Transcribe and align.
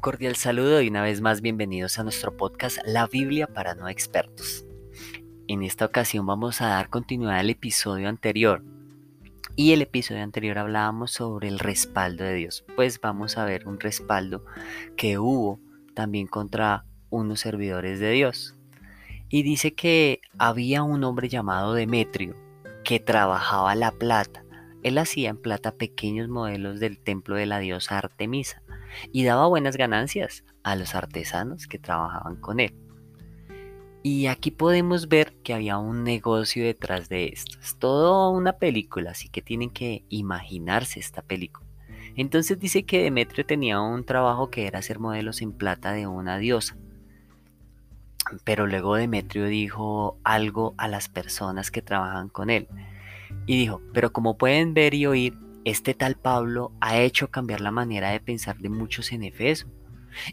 cordial 0.00 0.34
saludo 0.34 0.80
y 0.80 0.88
una 0.88 1.02
vez 1.02 1.20
más 1.20 1.42
bienvenidos 1.42 1.98
a 1.98 2.02
nuestro 2.02 2.34
podcast 2.34 2.78
La 2.86 3.06
Biblia 3.06 3.46
para 3.46 3.74
no 3.74 3.86
expertos. 3.86 4.64
En 5.46 5.62
esta 5.62 5.84
ocasión 5.84 6.24
vamos 6.24 6.62
a 6.62 6.68
dar 6.68 6.88
continuidad 6.88 7.36
al 7.36 7.50
episodio 7.50 8.08
anterior. 8.08 8.64
Y 9.56 9.72
el 9.72 9.82
episodio 9.82 10.22
anterior 10.22 10.56
hablábamos 10.56 11.10
sobre 11.10 11.48
el 11.48 11.58
respaldo 11.58 12.24
de 12.24 12.32
Dios. 12.32 12.64
Pues 12.76 12.98
vamos 12.98 13.36
a 13.36 13.44
ver 13.44 13.68
un 13.68 13.78
respaldo 13.78 14.42
que 14.96 15.18
hubo 15.18 15.60
también 15.92 16.28
contra 16.28 16.86
unos 17.10 17.40
servidores 17.40 18.00
de 18.00 18.12
Dios. 18.12 18.54
Y 19.28 19.42
dice 19.42 19.74
que 19.74 20.22
había 20.38 20.82
un 20.82 21.04
hombre 21.04 21.28
llamado 21.28 21.74
Demetrio 21.74 22.36
que 22.84 23.00
trabajaba 23.00 23.74
la 23.74 23.92
plata. 23.92 24.44
Él 24.82 24.96
hacía 24.96 25.28
en 25.28 25.36
plata 25.36 25.72
pequeños 25.72 26.30
modelos 26.30 26.80
del 26.80 26.98
templo 26.98 27.36
de 27.36 27.44
la 27.44 27.58
diosa 27.58 27.98
Artemisa 27.98 28.62
y 29.12 29.24
daba 29.24 29.46
buenas 29.46 29.76
ganancias 29.76 30.44
a 30.62 30.76
los 30.76 30.94
artesanos 30.94 31.66
que 31.66 31.78
trabajaban 31.78 32.36
con 32.36 32.60
él. 32.60 32.74
Y 34.02 34.28
aquí 34.28 34.50
podemos 34.50 35.08
ver 35.08 35.34
que 35.42 35.52
había 35.52 35.76
un 35.76 36.04
negocio 36.04 36.64
detrás 36.64 37.10
de 37.10 37.28
esto. 37.28 37.58
Es 37.60 37.76
toda 37.76 38.30
una 38.30 38.54
película, 38.54 39.10
así 39.10 39.28
que 39.28 39.42
tienen 39.42 39.68
que 39.70 40.04
imaginarse 40.08 41.00
esta 41.00 41.20
película. 41.20 41.66
Entonces 42.16 42.58
dice 42.58 42.84
que 42.84 43.02
Demetrio 43.02 43.44
tenía 43.44 43.80
un 43.80 44.04
trabajo 44.04 44.50
que 44.50 44.66
era 44.66 44.78
hacer 44.78 44.98
modelos 44.98 45.42
en 45.42 45.52
plata 45.52 45.92
de 45.92 46.06
una 46.06 46.38
diosa. 46.38 46.76
Pero 48.44 48.66
luego 48.66 48.94
Demetrio 48.94 49.46
dijo 49.46 50.18
algo 50.24 50.74
a 50.78 50.88
las 50.88 51.08
personas 51.08 51.70
que 51.70 51.82
trabajan 51.82 52.30
con 52.30 52.48
él. 52.48 52.68
Y 53.46 53.58
dijo, 53.58 53.82
pero 53.92 54.12
como 54.12 54.38
pueden 54.38 54.72
ver 54.72 54.94
y 54.94 55.06
oír, 55.06 55.36
este 55.64 55.94
tal 55.94 56.16
Pablo 56.16 56.72
ha 56.80 56.98
hecho 56.98 57.30
cambiar 57.30 57.60
la 57.60 57.70
manera 57.70 58.10
de 58.10 58.20
pensar 58.20 58.58
de 58.58 58.70
muchos 58.70 59.12
en 59.12 59.22
Efeso 59.22 59.66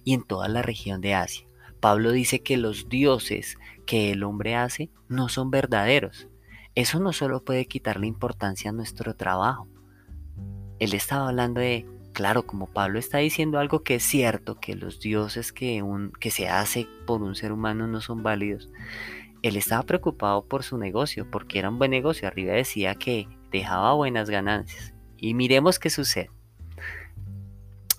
y 0.04 0.14
en 0.14 0.24
toda 0.24 0.48
la 0.48 0.62
región 0.62 1.02
de 1.02 1.16
Asia. 1.16 1.46
Pablo 1.80 2.12
dice 2.12 2.42
que 2.42 2.58
los 2.58 2.90
dioses 2.90 3.58
que 3.86 4.12
el 4.12 4.24
hombre 4.24 4.56
hace 4.56 4.90
no 5.08 5.30
son 5.30 5.52
verdaderos. 5.52 6.28
Eso 6.76 7.00
no 7.00 7.14
solo 7.14 7.44
puede 7.44 7.66
quitarle 7.66 8.08
importancia 8.08 8.70
a 8.70 8.74
nuestro 8.74 9.16
trabajo. 9.16 9.68
Él 10.80 10.94
estaba 10.94 11.30
hablando 11.30 11.60
de, 11.60 11.86
claro, 12.14 12.46
como 12.46 12.68
Pablo 12.68 13.00
está 13.00 13.20
diciendo 13.20 13.60
algo 13.60 13.84
que 13.84 13.96
es 13.96 14.04
cierto, 14.04 14.60
que 14.60 14.76
los 14.76 15.00
dioses 15.00 15.52
que, 15.52 15.82
un, 15.82 16.12
que 16.20 16.32
se 16.32 16.48
hace 16.50 16.88
por 17.06 17.22
un 17.22 17.36
ser 17.36 17.52
humano 17.52 17.88
no 17.88 18.02
son 18.02 18.24
válidos. 18.24 18.70
Él 19.42 19.56
estaba 19.56 19.84
preocupado 19.84 20.46
por 20.46 20.64
su 20.64 20.78
negocio, 20.78 21.30
porque 21.30 21.60
era 21.60 21.70
un 21.70 21.78
buen 21.78 21.92
negocio. 21.92 22.28
Arriba 22.28 22.54
decía 22.54 22.96
que 22.96 23.28
dejaba 23.52 23.94
buenas 23.94 24.30
ganancias. 24.30 24.94
Y 25.18 25.34
miremos 25.34 25.80
qué 25.80 25.90
sucede. 25.90 26.30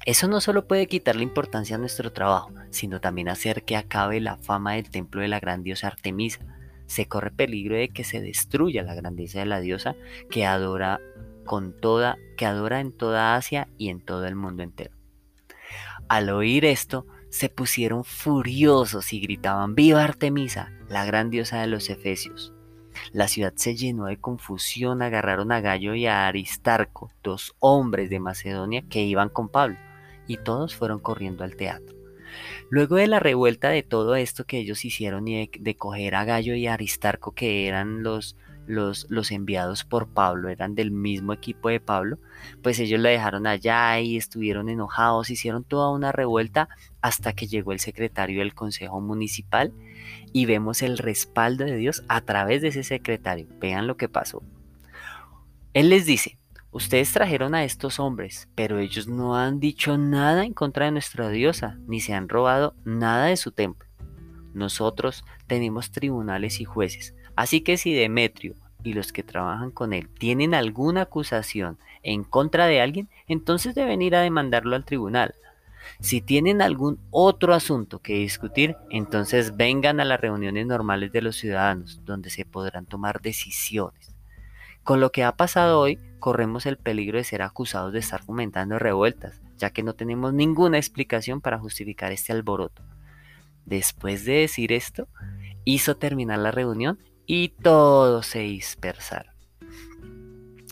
Eso 0.06 0.26
no 0.26 0.40
solo 0.40 0.66
puede 0.66 0.86
quitarle 0.86 1.22
importancia 1.22 1.76
a 1.76 1.78
nuestro 1.78 2.12
trabajo, 2.12 2.50
sino 2.70 3.00
también 3.00 3.28
hacer 3.28 3.64
que 3.64 3.76
acabe 3.76 4.20
la 4.20 4.38
fama 4.38 4.74
del 4.74 4.88
templo 4.88 5.20
de 5.20 5.28
la 5.28 5.38
gran 5.38 5.62
diosa 5.62 5.88
Artemisa. 5.88 6.40
Se 6.86 7.06
corre 7.06 7.30
peligro 7.30 7.76
de 7.76 7.90
que 7.90 8.04
se 8.04 8.22
destruya 8.22 8.82
la 8.82 8.94
grandeza 8.94 9.40
de 9.40 9.46
la 9.46 9.60
diosa 9.60 9.96
que 10.30 10.46
adora 10.46 11.00
con 11.44 11.78
toda, 11.78 12.16
que 12.38 12.46
adora 12.46 12.80
en 12.80 12.92
toda 12.92 13.34
Asia 13.34 13.68
y 13.76 13.90
en 13.90 14.00
todo 14.00 14.26
el 14.26 14.34
mundo 14.34 14.62
entero. 14.62 14.94
Al 16.08 16.30
oír 16.30 16.64
esto, 16.64 17.06
se 17.28 17.50
pusieron 17.50 18.04
furiosos 18.04 19.12
y 19.12 19.20
gritaban 19.20 19.74
¡Viva 19.74 20.04
Artemisa, 20.04 20.72
la 20.88 21.04
gran 21.04 21.28
diosa 21.28 21.60
de 21.60 21.66
los 21.66 21.90
Efesios! 21.90 22.54
La 23.12 23.28
ciudad 23.28 23.52
se 23.56 23.76
llenó 23.76 24.06
de 24.06 24.18
confusión, 24.18 25.02
agarraron 25.02 25.52
a 25.52 25.60
Gallo 25.60 25.94
y 25.94 26.06
a 26.06 26.26
Aristarco, 26.26 27.10
dos 27.22 27.54
hombres 27.58 28.10
de 28.10 28.20
Macedonia 28.20 28.82
que 28.88 29.02
iban 29.02 29.28
con 29.28 29.48
Pablo, 29.48 29.76
y 30.26 30.36
todos 30.38 30.74
fueron 30.74 30.98
corriendo 30.98 31.44
al 31.44 31.56
teatro. 31.56 31.96
Luego 32.70 32.96
de 32.96 33.06
la 33.06 33.20
revuelta 33.20 33.70
de 33.70 33.82
todo 33.82 34.14
esto 34.14 34.44
que 34.44 34.58
ellos 34.58 34.84
hicieron 34.84 35.26
y 35.28 35.48
de, 35.58 35.76
coger 35.76 36.14
a 36.14 36.24
Gallo 36.24 36.54
y 36.54 36.66
a 36.66 36.74
Aristarco, 36.74 37.32
que 37.32 37.66
eran 37.66 38.02
los, 38.02 38.36
los, 38.66 39.06
los, 39.08 39.30
enviados 39.30 39.84
por 39.84 40.08
Pablo, 40.08 40.50
eran 40.50 40.74
del 40.74 40.90
mismo 40.90 41.32
equipo 41.32 41.70
de 41.70 41.80
Pablo, 41.80 42.18
pues 42.62 42.78
ellos 42.78 43.00
la 43.00 43.08
dejaron 43.08 43.46
allá 43.46 43.98
y 44.00 44.16
estuvieron 44.16 44.68
enojados, 44.68 45.30
hicieron 45.30 45.64
toda 45.64 45.90
una 45.90 46.12
revuelta 46.12 46.68
hasta 47.00 47.32
que 47.32 47.46
llegó 47.46 47.72
el 47.72 47.80
secretario 47.80 48.40
del 48.40 48.54
Consejo 48.54 49.00
Municipal 49.00 49.72
y 50.32 50.46
vemos 50.46 50.82
el 50.82 50.98
respaldo 50.98 51.64
de 51.64 51.76
Dios 51.76 52.04
a 52.08 52.20
través 52.20 52.62
de 52.62 52.68
ese 52.68 52.82
secretario. 52.82 53.46
Vean 53.60 53.86
lo 53.86 53.96
que 53.96 54.08
pasó. 54.08 54.42
Él 55.74 55.90
les 55.90 56.06
dice, 56.06 56.38
ustedes 56.70 57.12
trajeron 57.12 57.54
a 57.54 57.64
estos 57.64 58.00
hombres, 58.00 58.48
pero 58.54 58.78
ellos 58.78 59.08
no 59.08 59.36
han 59.36 59.60
dicho 59.60 59.96
nada 59.98 60.44
en 60.44 60.54
contra 60.54 60.86
de 60.86 60.92
nuestra 60.92 61.28
diosa, 61.28 61.78
ni 61.86 62.00
se 62.00 62.14
han 62.14 62.28
robado 62.28 62.74
nada 62.84 63.26
de 63.26 63.36
su 63.36 63.52
templo. 63.52 63.88
Nosotros 64.54 65.24
tenemos 65.46 65.90
tribunales 65.92 66.60
y 66.60 66.64
jueces, 66.64 67.14
así 67.36 67.60
que 67.60 67.76
si 67.76 67.94
Demetrio 67.94 68.54
y 68.82 68.92
los 68.92 69.12
que 69.12 69.22
trabajan 69.22 69.70
con 69.70 69.92
él 69.92 70.08
tienen 70.08 70.54
alguna 70.54 71.02
acusación 71.02 71.78
en 72.02 72.24
contra 72.24 72.66
de 72.66 72.80
alguien, 72.80 73.08
entonces 73.26 73.74
deben 73.74 74.02
ir 74.02 74.16
a 74.16 74.22
demandarlo 74.22 74.76
al 74.76 74.84
tribunal. 74.84 75.34
Si 76.00 76.20
tienen 76.20 76.62
algún 76.62 77.00
otro 77.10 77.54
asunto 77.54 78.00
que 78.00 78.14
discutir, 78.14 78.76
entonces 78.90 79.56
vengan 79.56 80.00
a 80.00 80.04
las 80.04 80.20
reuniones 80.20 80.66
normales 80.66 81.12
de 81.12 81.22
los 81.22 81.36
ciudadanos, 81.36 82.00
donde 82.04 82.30
se 82.30 82.44
podrán 82.44 82.86
tomar 82.86 83.20
decisiones. 83.20 84.14
Con 84.84 85.00
lo 85.00 85.12
que 85.12 85.24
ha 85.24 85.32
pasado 85.32 85.80
hoy, 85.80 85.98
corremos 86.18 86.66
el 86.66 86.78
peligro 86.78 87.18
de 87.18 87.24
ser 87.24 87.42
acusados 87.42 87.92
de 87.92 87.98
estar 87.98 88.22
fomentando 88.22 88.78
revueltas, 88.78 89.40
ya 89.56 89.70
que 89.70 89.82
no 89.82 89.94
tenemos 89.94 90.32
ninguna 90.32 90.78
explicación 90.78 91.40
para 91.40 91.58
justificar 91.58 92.12
este 92.12 92.32
alboroto. 92.32 92.82
Después 93.66 94.24
de 94.24 94.34
decir 94.34 94.72
esto, 94.72 95.08
hizo 95.64 95.96
terminar 95.96 96.38
la 96.38 96.52
reunión 96.52 96.98
y 97.26 97.50
todos 97.50 98.26
se 98.26 98.38
dispersaron. 98.38 99.34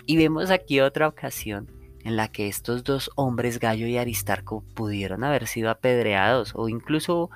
Y 0.07 0.17
vemos 0.17 0.51
aquí 0.51 0.81
otra 0.81 1.09
ocasión 1.09 1.76
en 2.07 2.15
la 2.15 2.29
que 2.29 2.47
estos 2.47 2.85
dos 2.85 3.11
hombres, 3.17 3.59
Gallo 3.59 3.89
y 3.89 3.99
Aristarco, 3.99 4.63
pudieron 4.75 5.25
haber 5.25 5.49
sido 5.49 5.71
apedreados 5.71 6.53
o 6.55 6.69
incluso 6.69 7.31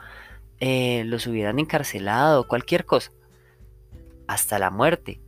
eh, 0.60 1.02
los 1.06 1.26
hubieran 1.26 1.58
encarcelado, 1.58 2.46
cualquier 2.46 2.86
cosa, 2.86 3.10
hasta 4.28 4.60
la 4.60 4.70
muerte. 4.70 5.20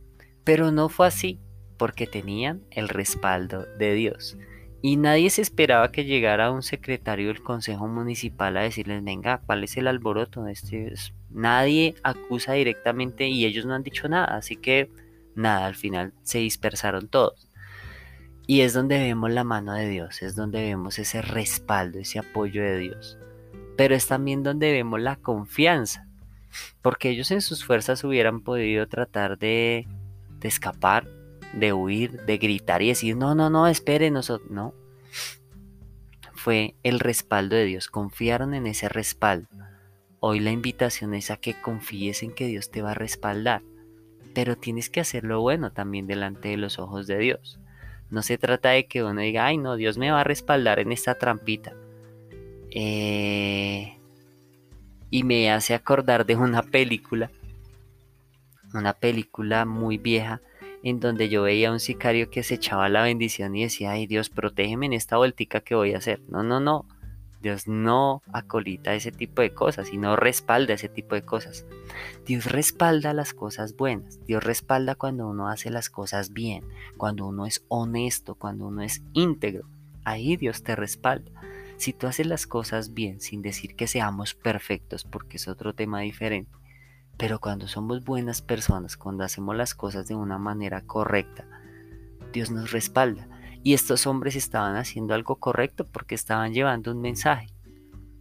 Pero 0.45 0.71
no 0.71 0.87
fue 0.87 1.07
así, 1.07 1.41
porque 1.77 2.07
tenían 2.07 2.61
el 2.71 2.87
respaldo 2.87 3.65
de 3.77 3.93
Dios. 3.93 4.37
Y 4.81 4.95
nadie 4.95 5.29
se 5.29 5.41
esperaba 5.41 5.91
que 5.91 6.05
llegara 6.05 6.49
un 6.49 6.63
secretario 6.63 7.27
del 7.27 7.43
Consejo 7.43 7.89
Municipal 7.89 8.55
a 8.55 8.61
decirles, 8.61 9.03
venga, 9.03 9.41
¿cuál 9.45 9.65
es 9.65 9.75
el 9.75 9.87
alboroto? 9.87 10.47
Este 10.47 10.93
Nadie 11.29 11.95
acusa 12.01 12.53
directamente 12.53 13.27
y 13.27 13.43
ellos 13.43 13.65
no 13.65 13.73
han 13.73 13.83
dicho 13.83 14.07
nada, 14.07 14.37
así 14.37 14.55
que 14.55 14.89
nada, 15.35 15.65
al 15.65 15.75
final 15.75 16.13
se 16.21 16.39
dispersaron 16.39 17.09
todos. 17.09 17.49
Y 18.45 18.61
es 18.61 18.73
donde 18.73 18.99
vemos 18.99 19.31
la 19.31 19.45
mano 19.45 19.73
de 19.73 19.87
Dios, 19.87 20.21
es 20.21 20.35
donde 20.35 20.61
vemos 20.61 20.99
ese 20.99 21.21
respaldo, 21.21 21.99
ese 21.99 22.19
apoyo 22.19 22.61
de 22.61 22.77
Dios. 22.77 23.17
Pero 23.77 23.95
es 23.95 24.07
también 24.07 24.43
donde 24.43 24.71
vemos 24.71 24.99
la 24.99 25.15
confianza, 25.15 26.07
porque 26.81 27.09
ellos 27.09 27.31
en 27.31 27.41
sus 27.41 27.63
fuerzas 27.63 28.03
hubieran 28.03 28.41
podido 28.41 28.87
tratar 28.87 29.37
de, 29.37 29.87
de 30.39 30.47
escapar, 30.47 31.07
de 31.53 31.71
huir, 31.71 32.25
de 32.25 32.37
gritar 32.37 32.81
y 32.81 32.89
decir, 32.89 33.15
no, 33.15 33.33
no, 33.33 33.49
no, 33.49 33.67
espérenos, 33.67 34.31
no. 34.49 34.73
Fue 36.33 36.75
el 36.83 36.99
respaldo 36.99 37.55
de 37.55 37.63
Dios, 37.63 37.87
confiaron 37.87 38.53
en 38.53 38.67
ese 38.67 38.89
respaldo. 38.89 39.47
Hoy 40.19 40.41
la 40.41 40.51
invitación 40.51 41.13
es 41.13 41.31
a 41.31 41.37
que 41.37 41.53
confíes 41.53 42.23
en 42.23 42.33
que 42.33 42.47
Dios 42.47 42.71
te 42.71 42.81
va 42.81 42.91
a 42.91 42.95
respaldar, 42.95 43.61
pero 44.33 44.57
tienes 44.57 44.89
que 44.89 44.99
hacer 44.99 45.23
lo 45.23 45.39
bueno 45.39 45.71
también 45.71 46.07
delante 46.07 46.49
de 46.49 46.57
los 46.57 46.79
ojos 46.79 47.07
de 47.07 47.17
Dios. 47.17 47.59
No 48.13 48.21
se 48.21 48.37
trata 48.37 48.69
de 48.69 48.85
que 48.85 49.03
uno 49.03 49.21
diga, 49.21 49.47
ay 49.47 49.57
no, 49.57 49.75
Dios 49.75 49.97
me 49.97 50.11
va 50.11 50.21
a 50.21 50.23
respaldar 50.23 50.77
en 50.77 50.91
esta 50.91 51.15
trampita. 51.15 51.73
Eh, 52.69 53.97
y 55.09 55.23
me 55.23 55.51
hace 55.51 55.73
acordar 55.73 56.23
de 56.23 56.35
una 56.35 56.61
película, 56.61 57.31
una 58.75 58.93
película 58.93 59.65
muy 59.65 59.97
vieja, 59.97 60.41
en 60.83 60.99
donde 60.99 61.27
yo 61.27 61.41
veía 61.41 61.69
a 61.69 61.71
un 61.71 61.79
sicario 61.79 62.29
que 62.29 62.43
se 62.43 62.53
echaba 62.53 62.87
la 62.87 63.01
bendición 63.01 63.55
y 63.55 63.63
decía, 63.63 63.93
ay 63.93 64.05
Dios, 64.05 64.29
protégeme 64.29 64.85
en 64.85 64.93
esta 64.93 65.17
vueltica 65.17 65.61
que 65.61 65.73
voy 65.73 65.95
a 65.95 65.97
hacer. 65.97 66.21
No, 66.29 66.43
no, 66.43 66.59
no. 66.59 66.85
Dios 67.43 67.67
no 67.67 68.23
acolita 68.31 68.95
ese 68.95 69.11
tipo 69.11 69.41
de 69.41 69.53
cosas 69.53 69.91
y 69.91 69.97
no 69.97 70.15
respalda 70.15 70.75
ese 70.75 70.87
tipo 70.87 71.13
de 71.13 71.23
cosas. 71.23 71.65
Dios 72.25 72.45
respalda 72.45 73.11
las 73.13 73.33
cosas 73.33 73.75
buenas. 73.75 74.25
Dios 74.25 74.41
respalda 74.41 74.95
cuando 74.95 75.27
uno 75.27 75.49
hace 75.49 75.69
las 75.69 75.89
cosas 75.89 76.31
bien, 76.31 76.63
cuando 76.95 77.27
uno 77.27 77.45
es 77.45 77.65
honesto, 77.67 78.35
cuando 78.35 78.67
uno 78.67 78.81
es 78.81 79.03
íntegro. 79.11 79.67
Ahí 80.05 80.37
Dios 80.37 80.63
te 80.63 80.77
respalda. 80.77 81.31
Si 81.75 81.91
tú 81.91 82.07
haces 82.07 82.27
las 82.27 82.47
cosas 82.47 82.93
bien, 82.93 83.19
sin 83.19 83.41
decir 83.41 83.75
que 83.75 83.87
seamos 83.87 84.35
perfectos, 84.35 85.03
porque 85.03 85.35
es 85.35 85.49
otro 85.49 85.75
tema 85.75 85.99
diferente, 85.99 86.51
pero 87.17 87.39
cuando 87.39 87.67
somos 87.67 88.05
buenas 88.05 88.41
personas, 88.41 88.95
cuando 88.95 89.25
hacemos 89.25 89.57
las 89.57 89.75
cosas 89.75 90.07
de 90.07 90.15
una 90.15 90.37
manera 90.37 90.79
correcta, 90.79 91.45
Dios 92.31 92.51
nos 92.51 92.71
respalda. 92.71 93.27
Y 93.63 93.73
estos 93.73 94.05
hombres 94.05 94.35
estaban 94.35 94.75
haciendo 94.75 95.13
algo 95.13 95.37
correcto 95.37 95.85
porque 95.85 96.15
estaban 96.15 96.53
llevando 96.53 96.91
un 96.91 97.01
mensaje. 97.01 97.47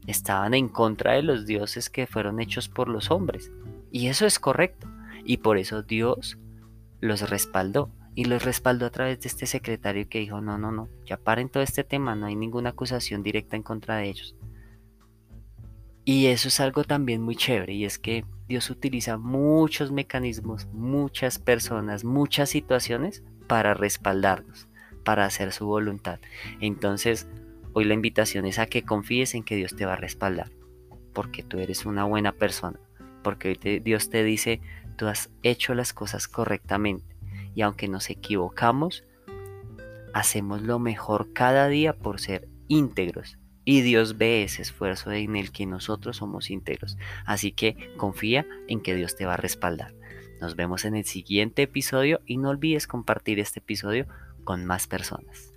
estaban 0.07 0.55
en 0.55 0.69
contra 0.69 1.13
de 1.13 1.23
los 1.23 1.47
dioses 1.47 1.89
que 1.89 2.09
fueron 2.09 2.41
hechos 2.41 2.69
por 2.69 2.89
los 2.89 3.11
hombres. 3.11 3.53
Y 3.93 4.09
eso 4.09 4.27
es 4.27 4.39
correcto. 4.39 4.89
Y 5.25 5.37
por 5.37 5.59
eso 5.59 5.83
Dios 5.83 6.39
los 7.01 7.29
respaldó. 7.29 7.91
Y 8.15 8.25
los 8.25 8.45
respaldó 8.45 8.87
a 8.87 8.91
través 8.91 9.21
de 9.21 9.29
este 9.29 9.47
secretario 9.47 10.09
que 10.09 10.19
dijo, 10.19 10.41
no, 10.41 10.59
no, 10.59 10.71
no, 10.71 10.89
ya 11.07 11.17
paren 11.17 11.49
todo 11.49 11.63
este 11.63 11.83
tema, 11.83 12.15
no 12.15 12.27
hay 12.27 12.37
ninguna 12.37 12.71
acusación 12.71 13.23
directa 13.23 13.57
en 13.57 13.63
contra 13.63 13.97
de 13.97 14.09
ellos. 14.11 14.35
Y 16.05 16.27
eso 16.27 16.49
es 16.49 16.61
algo 16.61 16.85
también 16.85 17.23
muy 17.23 17.37
chévere, 17.37 17.73
y 17.73 17.85
es 17.85 17.99
que 17.99 18.25
Dios 18.49 18.69
utiliza 18.71 19.17
muchos 19.17 19.93
mecanismos, 19.93 20.67
muchas 20.73 21.39
personas, 21.39 22.05
muchas 22.05 22.51
situaciones 22.51 23.23
para 23.47 23.73
respaldarnos, 23.73 24.69
para 25.05 25.25
hacer 25.25 25.53
su 25.53 25.67
voluntad. 25.67 26.21
Entonces, 26.61 27.27
hoy 27.73 27.85
la 27.85 27.95
invitación 27.95 28.47
es 28.47 28.59
a 28.59 28.67
que 28.67 28.83
confíes 28.83 29.35
en 29.35 29.45
que 29.45 29.57
Dios 29.57 29.75
te 29.77 29.87
va 29.87 29.95
a 29.95 29.97
respaldar, 29.97 30.51
porque 31.13 31.43
tú 31.43 31.59
eres 31.59 31.87
una 31.87 32.05
buena 32.05 32.33
persona, 32.33 32.79
porque 33.23 33.49
hoy 33.49 33.81
Dios 33.81 34.11
te 34.11 34.25
dice, 34.25 34.61
tú 34.97 35.07
has 35.07 35.31
hecho 35.43 35.75
las 35.75 35.93
cosas 35.93 36.29
correctamente, 36.29 37.17
y 37.55 37.63
aunque 37.63 37.89
nos 37.89 38.11
equivocamos, 38.11 39.05
hacemos 40.15 40.63
lo 40.63 40.79
mejor 40.79 41.33
cada 41.33 41.69
día 41.69 41.95
por 41.95 42.21
ser 42.21 42.49
íntegros 42.69 43.39
y 43.65 43.83
Dios 43.83 44.19
ve 44.19 44.43
ese 44.43 44.63
esfuerzo 44.63 45.13
en 45.13 45.37
el 45.37 45.53
que 45.53 45.67
nosotros 45.67 46.17
somos 46.17 46.51
íntegros. 46.51 46.97
Así 47.25 47.53
que 47.53 47.77
confía 47.97 48.47
en 48.69 48.81
que 48.81 48.95
Dios 48.95 49.17
te 49.17 49.27
va 49.27 49.35
a 49.35 49.39
respaldar. 49.39 49.95
Nos 50.41 50.57
vemos 50.57 50.85
en 50.85 50.97
el 50.97 51.05
siguiente 51.05 51.63
episodio 51.63 52.21
y 52.27 52.37
no 52.37 52.49
olvides 52.49 52.89
compartir 52.89 53.39
este 53.39 53.61
episodio 53.61 54.07
con 54.45 54.65
más 54.65 54.87
personas. 54.87 55.53